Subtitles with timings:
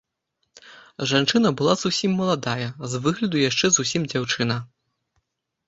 [1.11, 4.59] Жанчына была зусім маладая, з выгляду яшчэ зусім дзяўчына.